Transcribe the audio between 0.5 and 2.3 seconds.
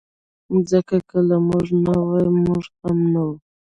مځکه که له موږ نه وای،